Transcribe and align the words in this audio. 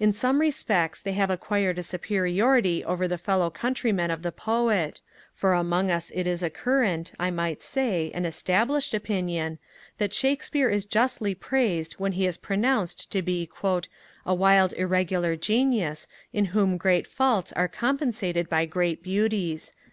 In 0.00 0.12
some 0.12 0.40
respects 0.40 1.00
they 1.00 1.12
have 1.12 1.30
acquired 1.30 1.78
a 1.78 1.84
superiority 1.84 2.84
over 2.84 3.06
the 3.06 3.16
fellow 3.16 3.48
countrymen 3.48 4.10
of 4.10 4.22
the 4.22 4.32
Poet: 4.32 5.00
for 5.32 5.52
among 5.54 5.88
us 5.88 6.10
it 6.16 6.26
is 6.26 6.42
a 6.42 6.50
current, 6.50 7.12
I 7.16 7.30
might 7.30 7.62
say, 7.62 8.10
an 8.12 8.24
established 8.24 8.92
opinion, 8.92 9.60
that 9.98 10.12
Shakespeare 10.12 10.68
is 10.68 10.84
justly 10.84 11.36
praised 11.36 11.92
when 11.92 12.10
he 12.10 12.26
is 12.26 12.38
pronounced 12.38 13.12
to 13.12 13.22
be 13.22 13.48
'a 14.26 14.34
wild 14.34 14.72
irregular 14.72 15.36
genius, 15.36 16.08
in 16.32 16.46
whom 16.46 16.76
great 16.76 17.06
faults 17.06 17.52
are 17.52 17.68
compensated 17.68 18.48
by 18.50 18.66
great 18.66 19.00
beauties.' 19.00 19.72